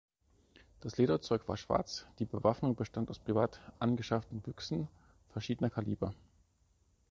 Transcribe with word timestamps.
Das 0.79 0.97
Lederzeug 0.97 1.47
war 1.47 1.57
schwarz, 1.57 2.07
die 2.17 2.25
Bewaffnung 2.25 2.75
bestand 2.75 3.11
aus 3.11 3.19
privat 3.19 3.61
angeschafften 3.77 4.41
Büchsen 4.41 4.87
verschiedener 5.29 5.69
Kaliber. 5.69 6.15